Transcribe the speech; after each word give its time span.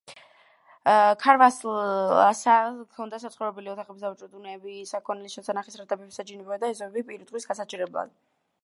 ქარვასლას 1.23 2.41
ჰქონდა 2.47 3.19
საცხოვრებელი 3.25 3.73
ოთახები, 3.75 4.03
სავაჭრო 4.07 4.31
დუქნები, 4.33 4.79
საქონლის 4.95 5.37
შესანახი 5.39 5.77
სარდაფები, 5.77 6.19
საჯინიბოები 6.19 6.65
და 6.67 6.75
ეზოები 6.77 7.07
პირუტყვის 7.13 7.49
გასაჩერებლად. 7.53 8.21